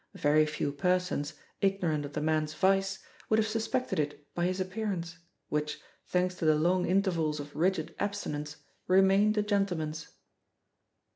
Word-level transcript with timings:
Very 0.15 0.47
few 0.47 0.71
persons, 0.71 1.35
ignorant 1.61 2.05
of 2.05 2.13
the 2.13 2.21
man's 2.21 2.55
vice, 2.55 3.05
would 3.29 3.37
have 3.37 3.47
suspected 3.47 3.99
it 3.99 4.33
by 4.33 4.47
his 4.47 4.59
appearance, 4.59 5.19
which, 5.49 5.79
thanks 6.07 6.33
to 6.37 6.45
the 6.45 6.55
long 6.55 6.87
intervals 6.87 7.39
of 7.39 7.55
rigid 7.55 7.93
abstinence, 7.99 8.55
remained 8.87 9.37
a 9.37 9.43
gentleman's. 9.43 10.07